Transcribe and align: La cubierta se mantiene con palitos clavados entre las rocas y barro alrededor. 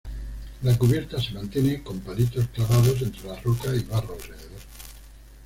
La 0.63 0.75
cubierta 0.79 1.21
se 1.21 1.31
mantiene 1.33 1.83
con 1.83 1.99
palitos 1.99 2.47
clavados 2.47 3.03
entre 3.03 3.25
las 3.27 3.43
rocas 3.43 3.77
y 3.79 3.83
barro 3.83 4.15
alrededor. 4.15 4.59